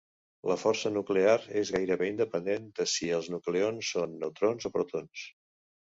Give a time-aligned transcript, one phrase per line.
[0.51, 5.29] La força nuclear és gairebé independent de si els nucleons són neutrons o protons.